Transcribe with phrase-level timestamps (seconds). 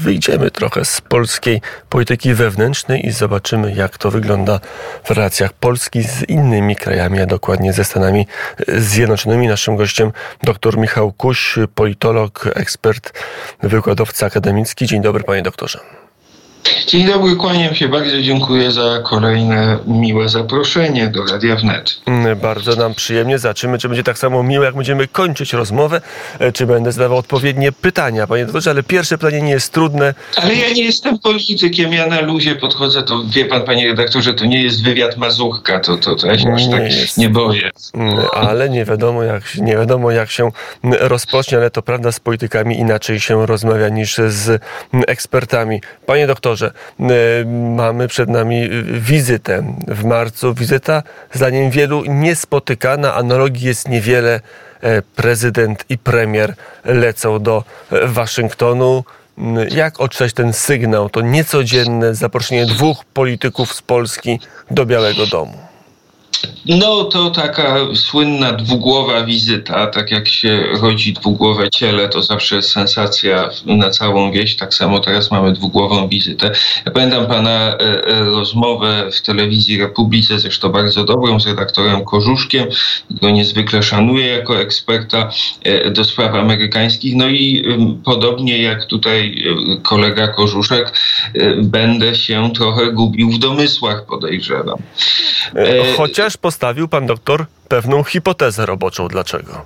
[0.00, 4.60] wyjdziemy trochę z polskiej polityki wewnętrznej i zobaczymy, jak to wygląda
[5.04, 8.26] w relacjach Polski z innymi krajami, a dokładnie ze Stanami
[8.68, 9.48] Zjednoczonymi.
[9.48, 13.12] Naszym gościem dr Michał Kuś, politolog, ekspert,
[13.62, 14.86] wykładowca akademicki.
[14.86, 15.99] Dzień dobry, panie doktorze.
[16.86, 22.00] Dzień dobry, kłaniam się bardzo, dziękuję za kolejne miłe zaproszenie do Radia Wnet.
[22.06, 26.00] Mm, bardzo nam przyjemnie, zobaczymy, czy będzie tak samo miłe, jak będziemy kończyć rozmowę,
[26.38, 30.14] e, czy będę zadawał odpowiednie pytania, panie doktorze, ale pierwsze pytanie nie jest trudne.
[30.36, 34.44] Ale ja nie jestem politykiem, ja na luzie podchodzę, to wie pan, panie redaktorze, to
[34.44, 37.18] nie jest wywiad Mazurka, to, to, to ja się aż nie tak jest.
[37.18, 37.70] nie boję.
[37.94, 40.50] Mm, ale nie wiadomo, jak, nie wiadomo, jak się
[40.82, 44.62] rozpocznie, ale to prawda, z politykami inaczej się rozmawia niż z
[45.06, 45.80] ekspertami.
[46.06, 46.69] Panie doktorze,
[47.00, 47.44] e,
[47.76, 50.54] mamy przed nami wizytę w marcu.
[50.54, 51.02] Wizyta,
[51.32, 53.14] zdaniem wielu, niespotykana.
[53.14, 54.40] Analogii jest niewiele.
[54.82, 59.04] E, prezydent i premier lecą do Waszyngtonu.
[59.70, 61.10] Jak odczytać ten sygnał?
[61.10, 64.40] To niecodzienne zaproszenie dwóch polityków z Polski
[64.70, 65.69] do Białego Domu.
[66.66, 72.72] No to taka słynna dwugłowa wizyta, tak jak się rodzi dwugłowe ciele, to zawsze jest
[72.72, 76.50] sensacja na całą wieś, tak samo teraz mamy dwugłową wizytę.
[76.86, 82.66] Ja pamiętam pana e, e, rozmowę w telewizji Republice, zresztą bardzo dobrą, z redaktorem Korzuszkiem,
[83.10, 85.30] go niezwykle szanuję jako eksperta
[85.64, 87.64] e, do spraw amerykańskich, no i
[88.04, 89.44] podobnie jak tutaj
[89.82, 90.92] kolega Korzuszek,
[91.62, 94.78] będę się trochę gubił w domysłach, podejrzewam.
[95.96, 99.08] Chociaż też postawił pan doktor pewną hipotezę roboczą.
[99.08, 99.64] Dlaczego?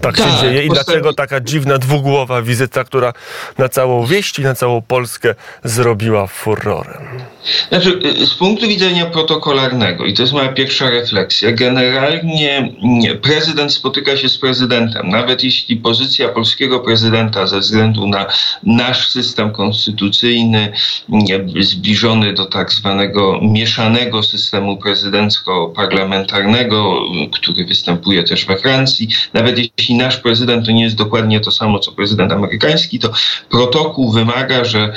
[0.00, 3.12] Tak się tak, dzieje i dlaczego taka dziwna dwugłowa wizyta, która
[3.58, 5.34] na całą wieść i na całą Polskę
[5.64, 7.02] zrobiła furorem?
[7.68, 12.72] Znaczy, y, z punktu widzenia protokolarnego, i to jest moja pierwsza refleksja, generalnie
[13.22, 15.08] prezydent spotyka się z prezydentem.
[15.08, 18.26] Nawet jeśli pozycja polskiego prezydenta ze względu na
[18.62, 20.72] nasz system konstytucyjny,
[21.60, 30.04] zbliżony do tak zwanego mieszanego systemu prezydencko-parlamentarnego, który występuje też we Francji, nawet jeśli jeśli
[30.04, 33.10] nasz prezydent to nie jest dokładnie to samo, co prezydent amerykański, to
[33.50, 34.92] protokół wymaga, że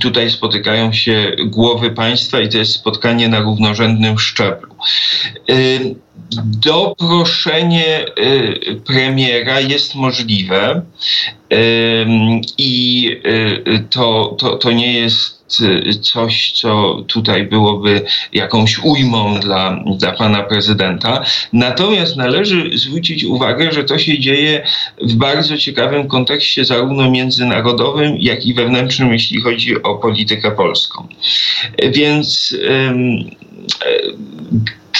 [0.00, 4.74] tutaj spotykają się głowy państwa i to jest spotkanie na równorzędnym szczeblu.
[5.50, 5.94] Y,
[6.44, 10.82] doproszenie y, premiera jest możliwe
[12.58, 13.10] i
[13.68, 15.35] y, to, to, to nie jest
[16.02, 18.02] coś, co tutaj byłoby
[18.32, 21.24] jakąś ujmą dla, dla pana prezydenta.
[21.52, 24.66] Natomiast należy zwrócić uwagę, że to się dzieje
[25.02, 31.08] w bardzo ciekawym kontekście, zarówno międzynarodowym, jak i wewnętrznym, jeśli chodzi o politykę polską.
[31.92, 32.56] Więc.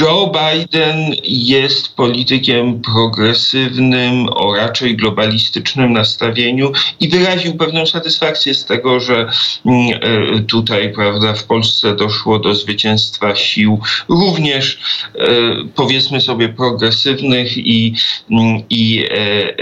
[0.00, 9.00] Joe Biden jest politykiem progresywnym o raczej globalistycznym nastawieniu i wyraził pewną satysfakcję z tego,
[9.00, 9.30] że
[9.66, 10.00] mm,
[10.36, 14.78] e, tutaj, prawda, w Polsce doszło do zwycięstwa sił również
[15.14, 15.26] e,
[15.74, 17.94] powiedzmy sobie progresywnych i,
[18.30, 19.56] mm, i e,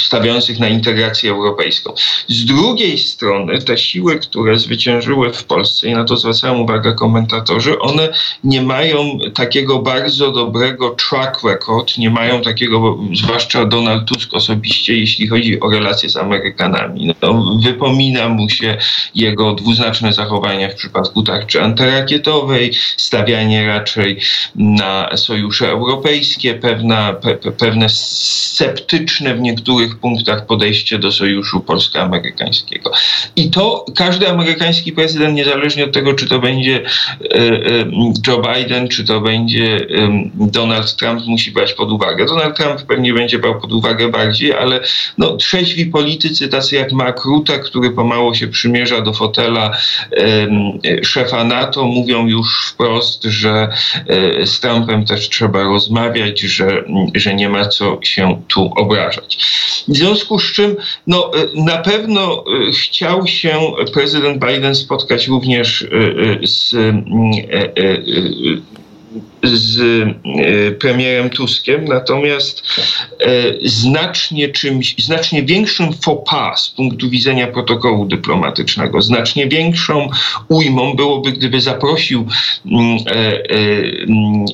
[0.00, 1.94] stawiających na integrację europejską.
[2.28, 7.78] Z drugiej strony te siły, które zwyciężyły w Polsce i na to zwracają uwagę komentatorzy,
[7.78, 8.08] one
[8.44, 15.28] nie mają takiego bardzo dobrego track record, nie mają takiego, zwłaszcza Donald Tusk osobiście, jeśli
[15.28, 17.14] chodzi o relacje z Amerykanami.
[17.22, 18.76] No, wypomina mu się
[19.14, 24.20] jego dwuznaczne zachowania w przypadku tarczy antyrakietowej, stawianie raczej
[24.54, 32.92] na sojusze europejskie, pewna, pe, pewne sceptyczne w niektórych punktach podejście do sojuszu polsko-amerykańskiego.
[33.36, 37.60] I to każdy amerykański prezydent, niezależnie od tego, czy to będzie e, e,
[38.26, 39.86] Joe Biden, czy to będzie
[40.34, 42.26] Donald Trump, musi brać pod uwagę.
[42.26, 44.80] Donald Trump pewnie będzie brał pod uwagę bardziej, ale
[45.18, 49.76] no, trzeźwi politycy, tacy jak Mark Rutte, który pomału się przymierza do fotela
[51.02, 53.68] szefa NATO, mówią już wprost, że
[54.08, 59.13] e, z Trumpem też trzeba rozmawiać, że, że nie ma co się tu obrażać.
[59.88, 60.76] W związku z czym
[61.06, 63.60] no, e, na pewno e, chciał się
[63.92, 65.86] prezydent Biden spotkać również
[66.44, 66.74] z
[69.42, 72.62] z e, premierem Tuskiem, natomiast
[73.20, 73.28] e,
[73.64, 80.08] znacznie czymś, znacznie większym faux pas z punktu widzenia protokołu dyplomatycznego, znacznie większą
[80.48, 82.26] ujmą byłoby, gdyby zaprosił
[82.66, 82.98] mm,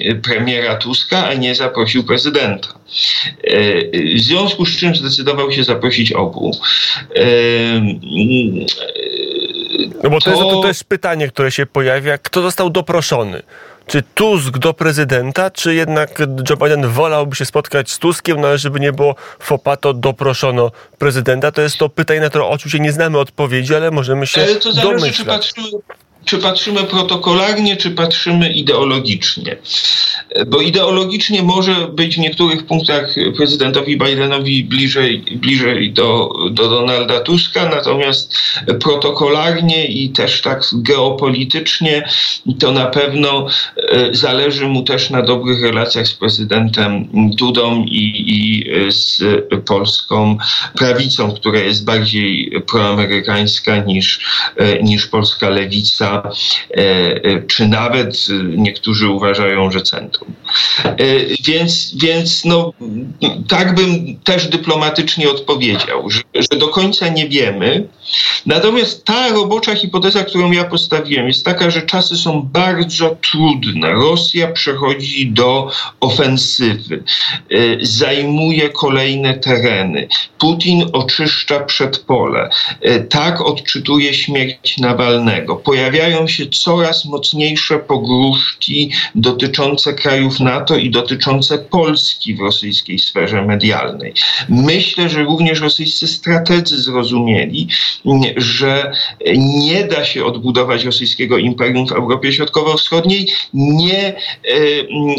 [0.07, 2.69] e, premiera Tuska, a nie zaprosił prezydenta.
[4.15, 6.53] W związku z czym zdecydował się zaprosić obu
[10.03, 13.43] No bo to, to jest też pytanie, które się pojawia, kto został doproszony?
[13.87, 16.19] Czy Tusk do prezydenta, czy jednak
[16.51, 21.53] Joe Biden wolałby się spotkać z Tuskiem, no ale żeby nie było fopato, doproszono prezydenta?
[21.53, 24.73] To jest to pytanie, na które oczywiście nie znamy odpowiedzi, ale możemy się ale to
[24.73, 25.17] zależy, domyślać.
[25.17, 25.83] Czy patrzymy,
[26.25, 29.57] czy patrzymy protokolarnie, czy patrzymy ideologicznie.
[30.47, 37.69] Bo ideologicznie może być w niektórych punktach prezydentowi Bidenowi bliżej, bliżej do, do Donalda Tuska,
[37.69, 38.35] natomiast
[38.81, 42.09] protokolarnie i też tak geopolitycznie
[42.59, 43.47] to na pewno
[43.77, 49.23] e, zależy mu też na dobrych relacjach z prezydentem Dudą i, i z
[49.67, 50.39] polską
[50.79, 54.21] prawicą, która jest bardziej proamerykańska niż,
[54.57, 56.81] e, niż polska lewica E,
[57.25, 58.27] e, czy nawet
[58.57, 60.35] niektórzy uważają, że centrum.
[60.85, 60.97] E,
[61.45, 62.73] więc, więc no,
[63.49, 67.89] tak bym też dyplomatycznie odpowiedział, że, że do końca nie wiemy.
[68.47, 73.91] Natomiast ta robocza hipoteza, którą ja postawiłem, jest taka, że czasy są bardzo trudne.
[73.91, 75.71] Rosja przechodzi do
[76.01, 77.05] ofensywy,
[77.81, 80.09] zajmuje kolejne tereny.
[80.39, 82.51] Putin oczyszcza przedpole.
[83.09, 85.57] Tak odczytuje śmierć Nawalnego.
[85.57, 94.13] Pojawiają się coraz mocniejsze pogróżki dotyczące krajów NATO i dotyczące Polski w rosyjskiej sferze medialnej.
[94.49, 97.69] Myślę, że również rosyjscy strategzy zrozumieli,
[98.37, 98.93] że
[99.37, 104.15] nie da się odbudować rosyjskiego imperium w Europie Środkowo-Wschodniej, nie e,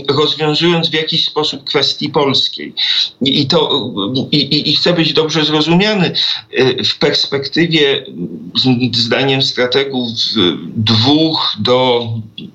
[0.09, 2.73] rozwiązując w jakiś sposób kwestii polskiej.
[3.21, 3.91] I, to,
[4.31, 6.11] i, i chcę być dobrze zrozumiany.
[6.51, 8.05] E, w perspektywie,
[8.93, 10.07] zdaniem strategów,
[10.75, 12.07] dwóch do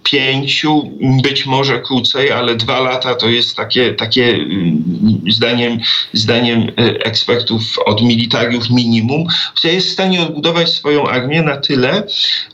[0.03, 0.91] pięciu,
[1.23, 4.85] być może krócej, ale dwa lata to jest takie, takie mm,
[5.31, 5.79] zdaniem,
[6.13, 6.73] zdaniem e,
[7.05, 12.03] ekspertów od militariów minimum, która jest w stanie odbudować swoją armię na tyle,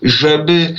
[0.02, 0.74] żeby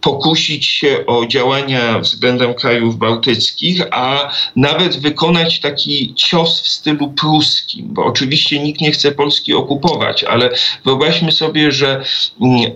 [0.00, 7.86] pokusić się o działania względem krajów bałtyckich, a nawet wykonać taki cios w stylu pruskim,
[7.90, 10.50] bo oczywiście nikt nie chce Polski okupować, ale
[10.84, 12.04] wyobraźmy sobie, że
[12.40, 12.72] mm,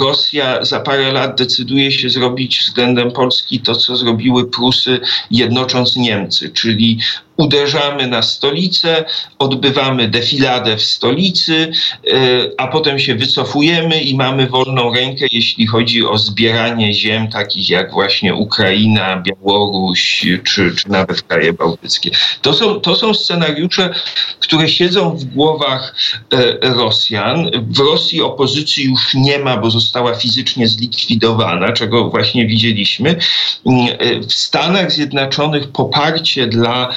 [0.00, 5.00] Rosja za parę lat decyduje się zrobić względem Polski to, co zrobiły Prusy
[5.30, 6.98] jednocząc Niemcy, czyli
[7.36, 9.04] uderzamy na stolicę,
[9.38, 11.72] odbywamy defiladę w stolicy,
[12.12, 12.16] e,
[12.58, 17.92] a potem się wycofujemy i mamy wolną rękę, jeśli chodzi o zbieranie ziem takich jak
[17.92, 22.10] właśnie Ukraina, Białoruś czy, czy nawet kraje bałtyckie.
[22.42, 23.94] To są, to są scenariusze,
[24.40, 25.94] które siedzą w głowach
[26.32, 27.50] e, Rosjan.
[27.68, 33.10] W Rosji opozycji już nie ma, bo została fizycznie zlikwidowana, czego właśnie widzieliśmy.
[33.10, 36.94] E, w Stanach Zjednoczonych poparcie dla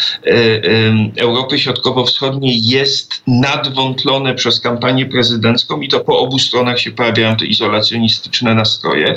[1.18, 7.46] Europy Środkowo-Wschodniej jest nadwątlone przez kampanię prezydencką i to po obu stronach się pojawiają te
[7.46, 9.16] izolacjonistyczne nastroje.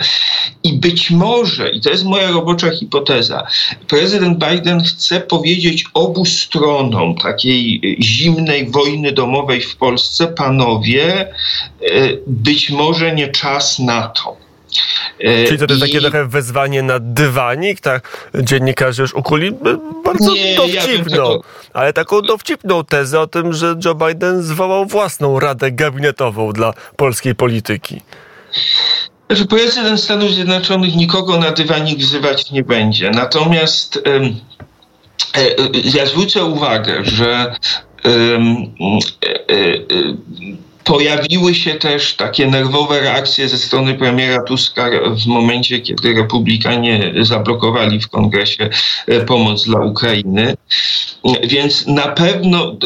[0.62, 3.46] I być może, i to jest moja robocza hipoteza,
[3.88, 11.28] prezydent Biden chce powiedzieć obu stronom takiej zimnej wojny domowej w Polsce, panowie, e,
[12.26, 14.49] być może nie czas na to.
[15.20, 15.80] E, Czyli to jest I...
[15.80, 18.30] takie trochę wezwanie na dywanik, tak?
[18.34, 19.52] Dziennikarze już ukuli
[20.04, 21.40] bardzo nie, dowcipną, ja
[21.72, 27.34] ale taką dowcipną tezę o tym, że Joe Biden zwołał własną radę gabinetową dla polskiej
[27.34, 28.00] polityki.
[29.30, 33.10] Znaczy, prezydent Stanów Zjednoczonych nikogo na dywanik wzywać nie będzie.
[33.10, 34.16] Natomiast e,
[35.40, 37.54] e, ja zwrócę uwagę, że
[40.90, 44.90] Pojawiły się też takie nerwowe reakcje ze strony premiera Tuska
[45.24, 48.68] w momencie, kiedy republikanie zablokowali w kongresie
[49.06, 50.56] e, pomoc dla Ukrainy.
[51.42, 52.76] Więc na pewno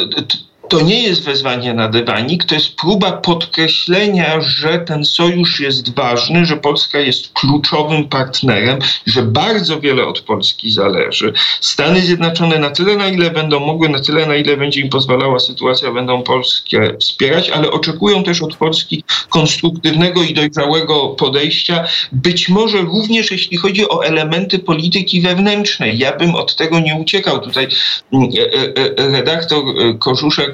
[0.69, 6.47] to nie jest wezwanie na dywanik, to jest próba podkreślenia, że ten sojusz jest ważny,
[6.47, 11.33] że Polska jest kluczowym partnerem, że bardzo wiele od Polski zależy.
[11.61, 15.39] Stany Zjednoczone na tyle, na ile będą mogły, na tyle, na ile będzie im pozwalała
[15.39, 22.79] sytuacja, będą Polskę wspierać, ale oczekują też od Polski konstruktywnego i dojrzałego podejścia, być może
[22.79, 25.99] również jeśli chodzi o elementy polityki wewnętrznej.
[25.99, 27.41] Ja bym od tego nie uciekał.
[27.41, 27.69] Tutaj
[28.13, 29.65] mm, e, e, e, redaktor
[29.99, 30.54] Korzuszek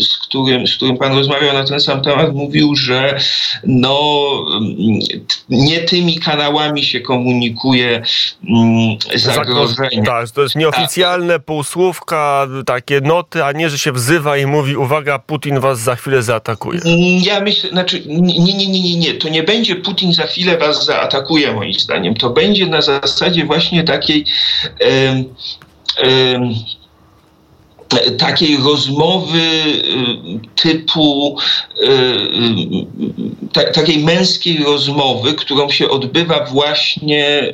[0.00, 3.18] z którym, z którym pan rozmawiał na ten sam temat, mówił, że
[3.64, 4.30] no,
[5.48, 8.02] nie tymi kanałami się komunikuje
[8.48, 10.02] mm, zagrożenie.
[10.02, 11.44] Tak, to jest nieoficjalne tak.
[11.44, 16.22] półsłówka, takie noty, a nie, że się wzywa i mówi, uwaga, Putin was za chwilę
[16.22, 16.80] zaatakuje.
[17.22, 20.84] Ja myślę, znaczy, nie, nie, nie, nie, nie, to nie będzie Putin za chwilę was
[20.84, 22.14] zaatakuje, moim zdaniem.
[22.14, 24.24] To będzie na zasadzie właśnie takiej.
[24.80, 25.24] Yy,
[26.08, 26.77] yy,
[28.18, 29.40] takiej rozmowy
[30.56, 31.38] typu
[33.74, 37.52] takiej męskiej rozmowy, którą się odbywa właśnie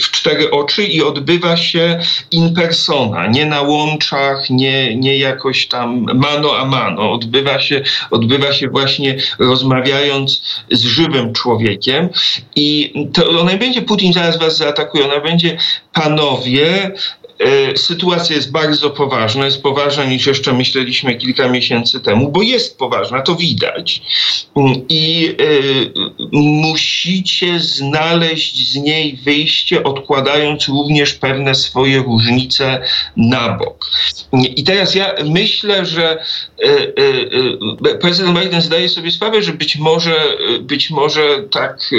[0.00, 2.00] w cztery oczy i odbywa się
[2.30, 7.12] in persona, nie na łączach, nie, nie jakoś tam mano a mano.
[7.12, 12.08] Odbywa się, odbywa się właśnie rozmawiając z żywym człowiekiem
[12.56, 15.56] i to ona będzie Putin zaraz was zaatakuje, ona będzie
[15.92, 16.92] panowie,
[17.76, 23.22] sytuacja jest bardzo poważna, jest poważna niż jeszcze myśleliśmy kilka miesięcy temu, bo jest poważna,
[23.22, 24.02] to widać.
[24.88, 32.82] I y, musicie znaleźć z niej wyjście, odkładając również pewne swoje różnice
[33.16, 33.90] na bok.
[34.56, 36.18] I teraz ja myślę, że
[36.64, 36.66] y,
[37.88, 40.14] y, prezydent Biden zdaje sobie sprawę, że być może,
[40.60, 41.90] być może tak,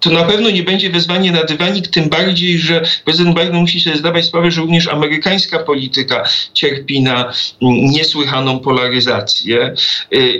[0.00, 3.96] to na pewno nie będzie wezwanie na dywanik, tym bardziej, że prezydent Biden musi sobie
[3.96, 9.74] zdawać sprawę, że również amerykańska polityka cierpi na niesłychaną polaryzację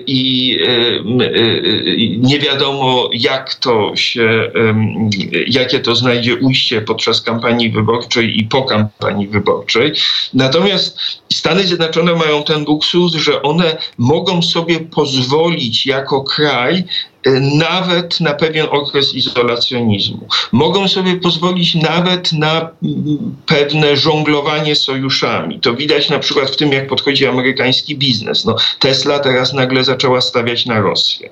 [0.07, 0.59] i
[2.31, 4.53] nie wiadomo, jak to się,
[5.47, 9.93] jakie to znajdzie ujście podczas kampanii wyborczej i po kampanii wyborczej.
[10.35, 10.99] Natomiast
[11.33, 16.85] Stany Zjednoczone mają ten luksus, że one mogą sobie pozwolić jako kraj
[17.59, 20.29] nawet na pewien okres izolacjonizmu.
[20.53, 25.61] Mogą sobie pozwolić nawet na mm, pewne żonglowanie sojuszami.
[25.61, 28.45] To widać na przykład w tym, jak podchodzi amerykański biznes.
[28.45, 31.31] No, Tesla teraz nagle zaczęła stawiać na Rosję.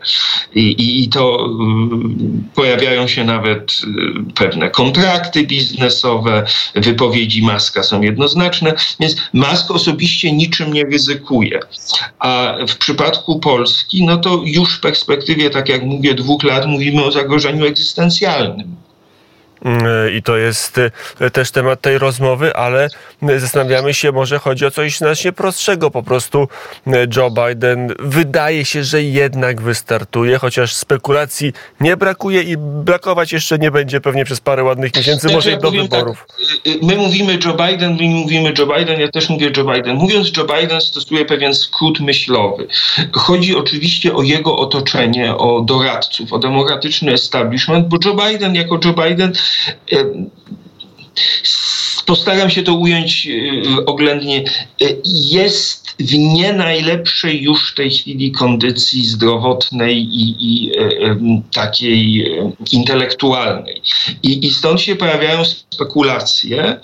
[0.55, 8.03] I, i, i to y, pojawiają się nawet y, pewne kontrakty biznesowe, wypowiedzi Maska są
[8.03, 11.61] jednoznaczne, więc Mask osobiście niczym nie ryzykuje.
[12.19, 16.67] A w przypadku Polski, no to już w perspektywie, tak jak jak mówię, dwóch lat
[16.67, 18.78] mówimy o zagrożeniu egzystencjalnym.
[19.65, 19.83] Mm,
[20.17, 20.81] I to jest
[21.21, 22.89] e, też temat tej rozmowy, ale
[23.39, 25.91] zastanawiamy się, może chodzi o coś znacznie prostszego.
[25.91, 26.49] Po prostu
[26.87, 33.59] e, Joe Biden wydaje się, że jednak wystartuje, chociaż spekulacji nie brakuje i brakować jeszcze
[33.59, 36.27] nie będzie pewnie przez parę ładnych miesięcy, znaczy, może i do tak, wyborów.
[36.39, 39.97] Tak, my mówimy Joe Biden, my mówimy Joe Biden, ja też mówię Joe Biden.
[39.97, 42.67] Mówiąc Joe Biden stosuje pewien skrót myślowy.
[43.13, 48.93] Chodzi oczywiście o jego otoczenie, o doradców, o demokratyczny establishment, bo Joe Biden jako Joe
[48.93, 49.33] Biden
[52.07, 54.39] Postaram się to ująć e, oględnie.
[54.39, 62.27] E, jest w nie najlepszej już w tej chwili kondycji zdrowotnej i, i e, takiej
[62.73, 63.83] intelektualnej.
[64.23, 66.81] I, I stąd się pojawiają spekulacje,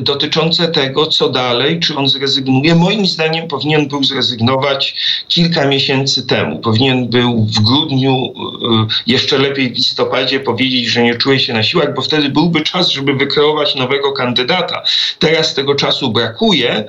[0.00, 2.74] dotyczące tego, co dalej, czy on zrezygnuje.
[2.74, 4.94] Moim zdaniem powinien był zrezygnować
[5.28, 6.58] kilka miesięcy temu.
[6.58, 11.62] Powinien był w grudniu, e, jeszcze lepiej w listopadzie powiedzieć, że nie czuje się na
[11.62, 14.82] siłach, bo wtedy byłby czas, żeby wykreować nowego kandydata.
[15.18, 16.84] Teraz tego czasu brakuje,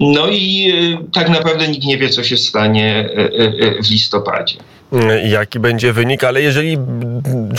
[0.00, 3.08] no i e, tak naprawdę nikt nie wie, co się stanie
[3.82, 4.56] w listopadzie
[5.24, 6.78] jaki będzie wynik, ale jeżeli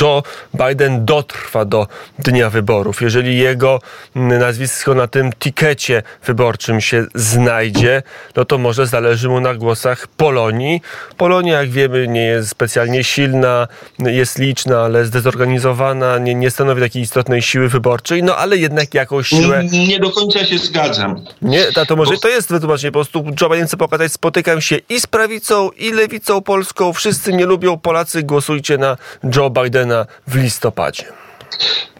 [0.01, 1.87] Joe Biden dotrwa do
[2.19, 3.79] dnia wyborów, jeżeli jego
[4.15, 8.03] nazwisko na tym tikecie wyborczym się znajdzie,
[8.35, 10.81] no to może zależy mu na głosach Polonii.
[11.17, 13.67] Polonia, jak wiemy, nie jest specjalnie silna,
[13.99, 19.27] jest liczna, ale zdezorganizowana, nie, nie stanowi takiej istotnej siły wyborczej, no ale jednak jakąś
[19.27, 19.63] siłę...
[19.71, 21.21] Nie, nie do końca się zgadzam.
[21.41, 22.91] Nie, to może to jest wytłumaczenie.
[22.91, 27.14] Po prostu Joe Biden chce pokazać, spotykam się i z prawicą, i lewicą polską, wszyscy
[27.15, 28.97] wszyscy nie lubią Polacy, głosujcie na
[29.35, 31.03] Joe Bidena w listopadzie.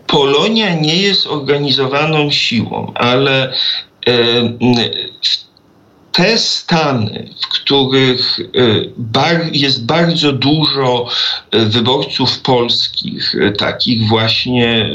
[0.08, 3.54] Polonia nie jest organizowaną siłą, ale
[4.08, 4.14] e,
[6.12, 8.40] te stany, w których
[9.20, 11.08] e, jest bardzo dużo
[11.52, 14.90] e, wyborców polskich, takich właśnie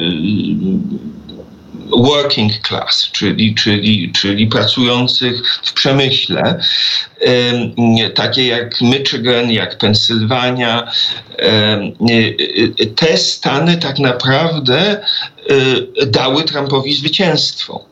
[1.91, 6.61] working class, czyli, czyli, czyli pracujących w przemyśle,
[8.15, 10.93] takie jak Michigan, jak Pensylwania,
[12.97, 15.01] te stany tak naprawdę
[16.01, 17.85] e, dały Trumpowi zwycięstwo.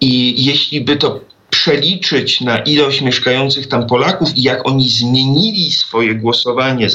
[0.00, 6.14] I jeśli by to przeliczyć na ilość mieszkających tam Polaków i jak oni zmienili swoje
[6.14, 6.88] głosowanie,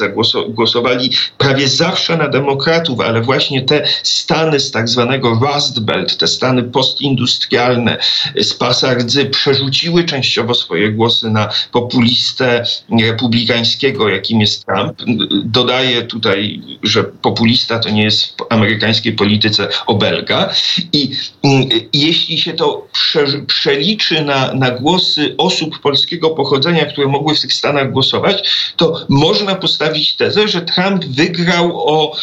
[0.48, 6.26] głosowali prawie zawsze na demokratów, ale właśnie te stany z tak zwanego Rust Belt, te
[6.26, 7.98] stany postindustrialne
[8.36, 12.64] z pasa rdzy przerzuciły częściowo swoje głosy na populistę
[13.00, 15.02] republikańskiego, jakim jest Trump.
[15.44, 20.50] Dodaję tutaj, że populista to nie jest w amerykańskiej polityce obelga
[20.92, 21.10] i,
[21.42, 27.40] i jeśli się to prze, przeliczy na na głosy osób polskiego pochodzenia, które mogły w
[27.40, 32.16] tych Stanach głosować, to można postawić tezę, że Trump wygrał o e,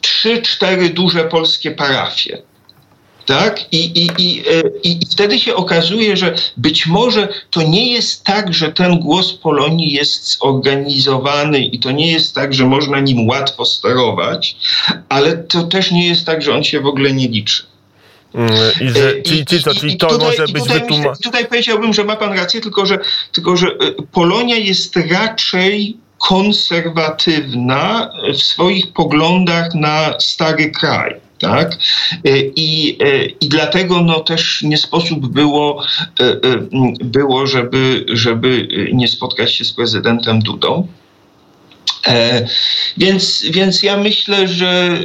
[0.00, 2.42] trzy, cztery duże polskie parafie.
[3.26, 3.72] Tak?
[3.72, 4.42] I, i, i,
[4.82, 9.32] i, I wtedy się okazuje, że być może to nie jest tak, że ten głos
[9.32, 14.56] Polonii jest zorganizowany i to nie jest tak, że można nim łatwo sterować,
[15.08, 17.62] ale to też nie jest tak, że on się w ogóle nie liczy.
[18.34, 21.16] Mm, I że, czyli, czyli, co, czyli to tutaj, może być wytłumaczone.
[21.22, 22.98] Tutaj powiedziałbym, że ma pan rację, tylko że,
[23.32, 23.66] tylko że
[24.12, 31.14] Polonia jest raczej konserwatywna w swoich poglądach na stary kraj.
[31.38, 31.76] Tak?
[32.56, 32.98] I,
[33.40, 35.84] I dlatego no, też nie sposób było,
[37.00, 40.86] było żeby, żeby nie spotkać się z prezydentem Dudą.
[42.06, 42.46] E,
[42.96, 44.98] więc, więc ja myślę, że,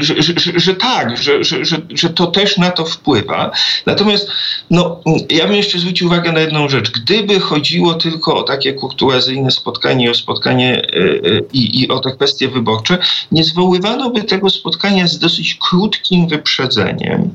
[0.00, 0.14] że,
[0.56, 3.50] że, tak, że, że, że to też na to wpływa.
[3.86, 4.28] Natomiast
[4.70, 6.90] no, ja bym jeszcze zwrócił uwagę na jedną rzecz.
[6.90, 12.12] Gdyby chodziło tylko o takie kurtuazyjne spotkanie, o spotkanie e, e, i, i o te
[12.12, 12.98] kwestie wyborcze,
[13.32, 17.34] nie zwoływano by tego spotkania z dosyć krótkim wyprzedzeniem.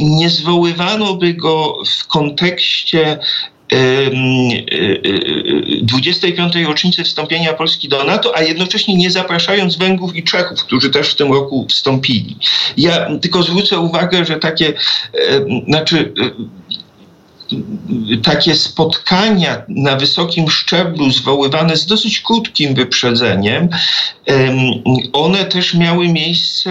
[0.00, 3.18] Nie zwoływano by go w kontekście
[5.82, 6.56] 25.
[6.66, 11.14] rocznicy wstąpienia Polski do NATO, a jednocześnie nie zapraszając Węgrów i Czechów, którzy też w
[11.14, 12.36] tym roku wstąpili.
[12.76, 14.72] Ja tylko zwrócę uwagę, że takie,
[15.66, 16.12] znaczy
[18.22, 23.68] takie spotkania na wysokim szczeblu zwoływane z dosyć krótkim wyprzedzeniem,
[25.12, 26.70] one też miały miejsce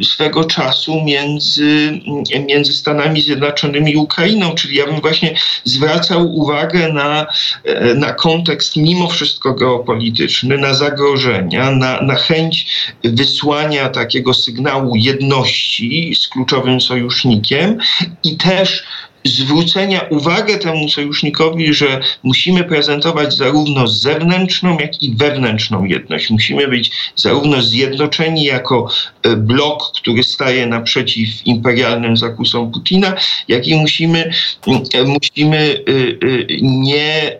[0.00, 2.00] y, swego czasu między,
[2.46, 5.34] między Stanami Zjednoczonymi i Ukrainą, czyli ja bym właśnie
[5.64, 7.26] zwracał uwagę na,
[7.64, 12.66] e, na kontekst mimo wszystko geopolityczny, na zagrożenia, na, na chęć
[13.04, 17.78] wysłania takiego sygnału jedności z kluczowym sojusznikiem
[18.24, 18.84] i też
[19.24, 26.30] zwrócenia uwagę temu sojusznikowi, że musimy prezentować zarówno zewnętrzną, jak i wewnętrzną jedność.
[26.30, 28.88] Musimy być zarówno zjednoczeni jako
[29.22, 33.14] e, blok, który staje naprzeciw imperialnym zakusom Putina,
[33.48, 34.32] jak i musimy,
[34.94, 35.92] e, musimy e,
[36.62, 37.38] nie,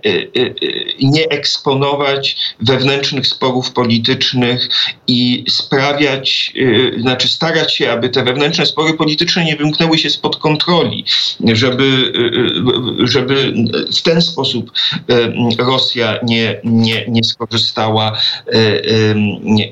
[1.03, 4.69] nie eksponować wewnętrznych sporów politycznych
[5.07, 6.53] i sprawiać,
[6.99, 11.05] znaczy starać się, aby te wewnętrzne spory polityczne nie wymknęły się spod kontroli,
[11.53, 12.13] żeby żeby,
[12.99, 13.55] y, y, żeby
[13.97, 14.71] w ten sposób
[15.11, 18.19] y, Rosja nie, nie, nie skorzystała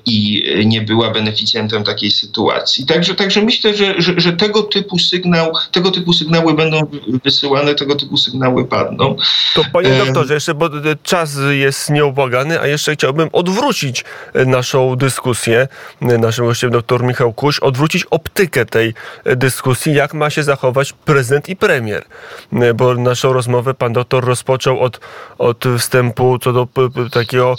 [0.06, 2.86] i nie była beneficjentem takiej sytuacji.
[2.86, 6.80] Także, także myślę, że, że, że tego typu sygnał, tego typu sygnały będą
[7.24, 9.16] wysyłane, tego typu sygnały padną.
[9.54, 10.70] To panie doktorze, jeszcze bo
[11.02, 15.68] czas jest nieubłagany, a jeszcze chciałbym odwrócić naszą dyskusję,
[16.00, 21.56] naszym gościem doktor Michał Kuś, odwrócić optykę tej dyskusji, jak ma się zachować prezydent i
[21.56, 25.00] premier premier, e, bo naszą rozmowę pan doktor rozpoczął od,
[25.38, 26.68] od wstępu co do
[27.12, 27.56] takiego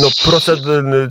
[0.00, 0.60] no, proced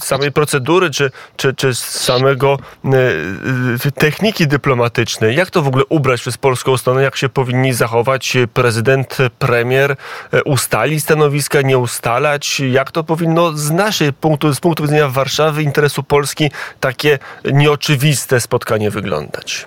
[0.03, 5.35] samej procedury, czy, czy, czy samego e, techniki dyplomatycznej.
[5.35, 7.03] Jak to w ogóle ubrać przez polską stronę?
[7.03, 9.95] Jak się powinni zachować prezydent, premier?
[10.31, 12.59] E, ustali stanowiska, nie ustalać?
[12.59, 17.19] Jak to powinno z naszej punktu, z punktu widzenia Warszawy, interesu Polski, takie
[17.53, 19.65] nieoczywiste spotkanie wyglądać?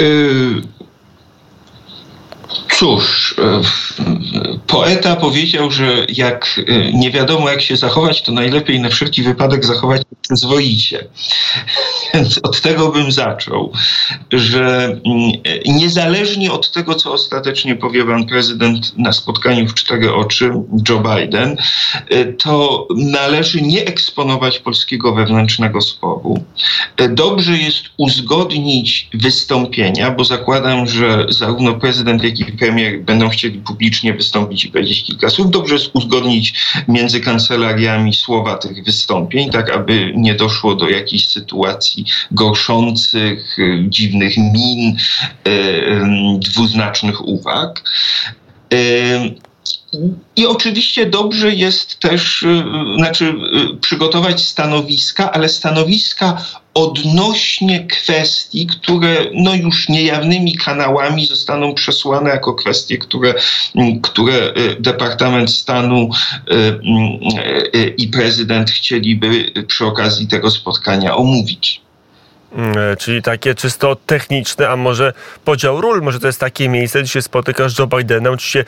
[0.00, 0.77] Y
[2.78, 3.60] Cóż, e,
[4.66, 9.64] poeta powiedział, że jak e, nie wiadomo jak się zachować, to najlepiej na wszelki wypadek
[9.64, 11.04] zachować się przyzwoicie.
[12.14, 13.72] Więc od tego bym zaczął,
[14.32, 15.32] że mm,
[15.66, 20.52] niezależnie od tego, co ostatecznie powie pan prezydent na spotkaniu w cztery oczy,
[20.88, 21.56] Joe Biden,
[22.08, 26.44] e, to należy nie eksponować polskiego wewnętrznego sporu.
[27.10, 34.14] Dobrze jest uzgodnić wystąpienia, bo zakładam, że zarówno prezydent, jak i premier będą chcieli publicznie
[34.14, 35.50] wystąpić i powiedzieć kilka słów.
[35.50, 36.54] Dobrze jest uzgodnić
[36.88, 44.36] między kancelariami słowa tych wystąpień, tak aby nie doszło do jakichś sytuacji gorszących, y, dziwnych
[44.36, 44.96] min,
[45.48, 46.02] y, y,
[46.38, 47.82] dwuznacznych uwag.
[50.36, 52.64] I oczywiście dobrze jest też, y,
[52.96, 62.30] znaczy, y, przygotować stanowiska, ale stanowiska odnośnie kwestii, które no już niejawnymi kanałami zostaną przesłane
[62.30, 63.34] jako kwestie, które,
[64.02, 66.10] które y, Departament Stanu
[67.96, 71.80] i prezydent chcieliby przy okazji tego spotkania omówić.
[72.52, 75.12] Mm, e, czyli takie czysto techniczne, a może
[75.44, 78.64] podział ról, może to jest takie miejsce, gdzie się spotykasz z Joe Bidenem, e,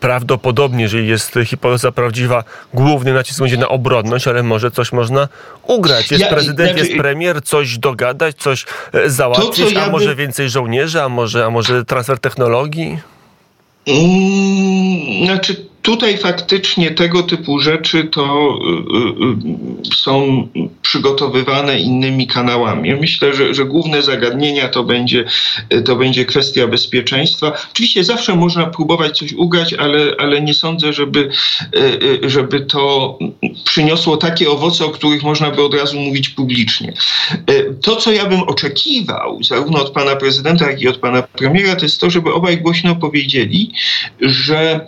[0.00, 5.28] prawdopodobnie, jeżeli jest hipoteza prawdziwa, główny nacisk będzie na obronność, ale może coś można
[5.62, 6.10] ugrać.
[6.10, 8.66] Jest ja, prezydent, znaczy, jest premier, coś dogadać, coś
[9.06, 10.14] załatwić, to, ja a może by...
[10.14, 12.98] więcej żołnierzy, a może, a może transfer technologii?
[13.86, 18.58] Mm, znaczy tutaj faktycznie tego typu rzeczy to
[19.94, 20.48] są
[20.82, 22.94] przygotowywane innymi kanałami.
[22.94, 25.24] Myślę, że, że główne zagadnienia to będzie,
[25.84, 27.52] to będzie kwestia bezpieczeństwa.
[27.72, 31.30] Oczywiście zawsze można próbować coś ugrać, ale, ale nie sądzę, żeby,
[32.22, 33.18] żeby to
[33.64, 36.92] przyniosło takie owoce, o których można by od razu mówić publicznie.
[37.82, 41.84] To, co ja bym oczekiwał, zarówno od pana prezydenta, jak i od pana premiera, to
[41.84, 43.72] jest to, żeby obaj głośno powiedzieli,
[44.20, 44.86] że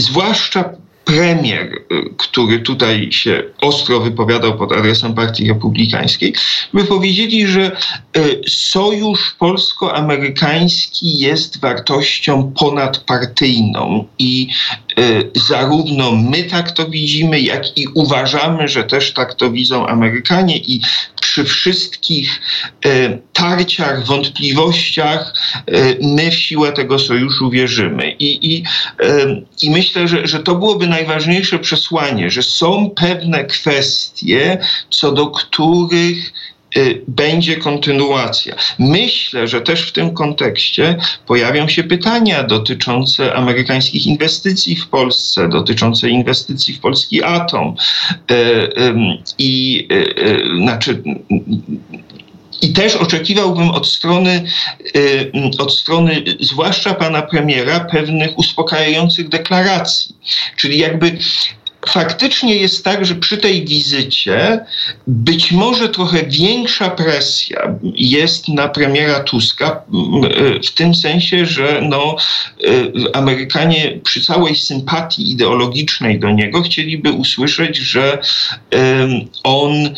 [0.00, 0.64] zwłaszcza
[1.04, 6.34] premier, y, który tutaj się ostro wypowiadał pod adresem Partii Republikańskiej,
[6.74, 7.76] by powiedzieli, że
[8.16, 14.48] y, sojusz polsko-amerykański jest wartością ponadpartyjną i
[15.48, 20.80] zarówno my tak to widzimy, jak i uważamy, że też tak to widzą Amerykanie i
[21.20, 22.40] przy wszystkich
[23.32, 25.34] tarciach, wątpliwościach
[26.02, 28.10] my w siłę tego sojuszu wierzymy.
[28.10, 28.64] I, i,
[29.62, 34.58] i myślę, że, że to byłoby naj najważniejsze przesłanie, że są pewne kwestie,
[34.90, 36.32] co do których y,
[37.08, 38.54] będzie kontynuacja.
[38.78, 46.08] Myślę, że też w tym kontekście pojawią się pytania dotyczące amerykańskich inwestycji w Polsce, dotyczące
[46.08, 47.74] inwestycji w polski atom.
[48.30, 48.36] Y,
[49.38, 51.02] I y, znaczy
[52.62, 54.44] i też oczekiwałbym od strony,
[54.96, 60.16] y, od strony zwłaszcza pana premiera pewnych uspokajających deklaracji.
[60.56, 61.18] Czyli jakby
[61.88, 64.64] faktycznie jest tak, że przy tej wizycie
[65.06, 69.82] być może trochę większa presja jest na premiera Tuska,
[70.24, 72.16] y, w tym sensie, że no,
[72.64, 78.18] y, Amerykanie przy całej sympatii ideologicznej do niego chcieliby usłyszeć, że
[79.42, 79.94] on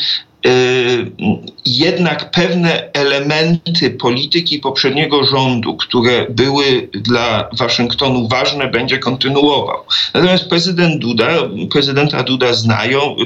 [1.67, 9.79] jednak pewne elementy polityki poprzedniego rządu, które były dla Waszyngtonu ważne, będzie kontynuował.
[10.15, 11.29] Natomiast prezydent Duda,
[11.73, 13.17] prezydenta Duda znają,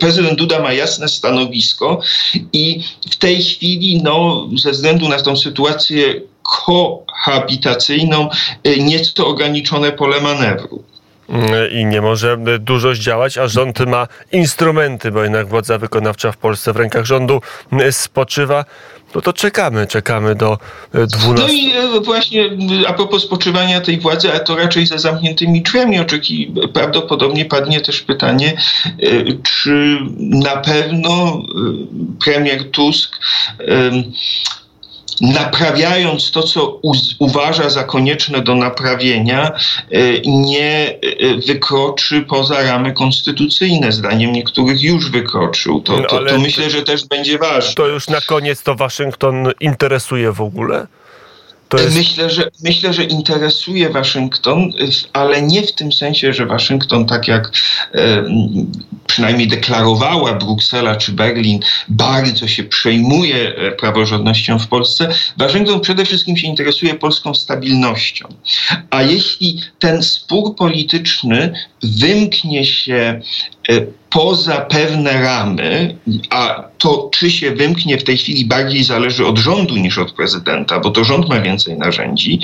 [0.00, 2.00] prezydent Duda ma jasne stanowisko
[2.52, 8.28] i w tej chwili, no, ze względu na tą sytuację kohabitacyjną,
[8.66, 10.84] y, nieco ograniczone pole manewru
[11.72, 16.72] i nie może dużo zdziałać, a rząd ma instrumenty, bo jednak władza wykonawcza w Polsce
[16.72, 17.40] w rękach rządu
[17.90, 18.64] spoczywa.
[19.14, 20.58] No to czekamy, czekamy do
[20.92, 21.32] 12.
[21.34, 22.50] No i e, właśnie
[22.88, 28.00] a propos spoczywania tej władzy, a to raczej za zamkniętymi drzwiami oczeki prawdopodobnie padnie też
[28.00, 28.96] pytanie, e,
[29.42, 31.40] czy na pewno e,
[32.24, 33.18] premier Tusk
[35.20, 36.80] naprawiając to, co
[37.18, 39.52] uważa za konieczne do naprawienia,
[39.90, 43.92] e, nie e, wykroczy poza ramy konstytucyjne.
[43.92, 45.80] Zdaniem niektórych już wykroczył.
[45.80, 47.74] To, to, to myślę, że też będzie ważne.
[47.74, 50.86] To już na koniec to Waszyngton interesuje w ogóle?
[51.72, 51.96] Jest...
[51.96, 54.72] Myślę, że, myślę, że interesuje Waszyngton,
[55.12, 57.52] ale nie w tym sensie, że Waszyngton, tak jak
[57.94, 58.24] e,
[59.06, 65.08] przynajmniej deklarowała Bruksela czy Berlin, bardzo się przejmuje e, praworządnością w Polsce.
[65.36, 68.28] Waszyngton przede wszystkim się interesuje polską stabilnością.
[68.90, 71.52] A jeśli ten spór polityczny
[71.82, 73.20] wymknie się
[74.10, 75.96] poza pewne ramy,
[76.30, 80.80] a to czy się wymknie w tej chwili bardziej zależy od rządu niż od prezydenta,
[80.80, 82.40] bo to rząd ma więcej narzędzi.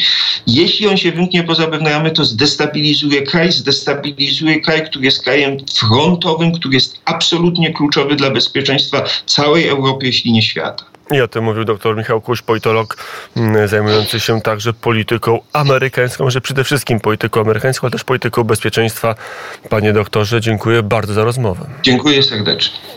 [0.46, 5.56] Jeśli on się wymknie poza pewne ramy, to zdestabilizuje kraj, zdestabilizuje kraj, który jest krajem
[5.74, 10.91] frontowym, który jest absolutnie kluczowy dla bezpieczeństwa całej Europy, jeśli nie świata.
[11.12, 12.96] I o tym mówił dr Michał Kuś, politolog
[13.36, 19.14] mm, zajmujący się także polityką amerykańską, że przede wszystkim polityką amerykańską, ale też polityką bezpieczeństwa.
[19.68, 21.66] Panie doktorze, dziękuję bardzo za rozmowę.
[21.82, 22.78] Dziękuję serdecznie.